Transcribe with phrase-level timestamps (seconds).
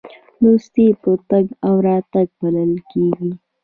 [0.43, 3.31] دوستي په تګ او راتګ پالل کیږي.